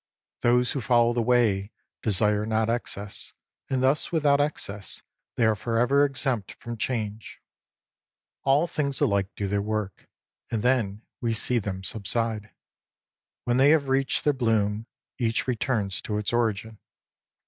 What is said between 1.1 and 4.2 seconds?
the Way desire not excess; and thus